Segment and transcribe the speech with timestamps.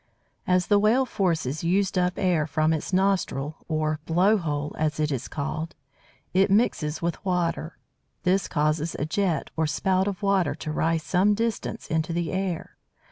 [0.47, 5.11] As the Whale forces used up air from its nostril or "blow hole," as it
[5.11, 5.75] is called
[6.33, 7.77] it mixes with water;
[8.23, 12.77] this causes a jet or spout of water to rise some distance into the air.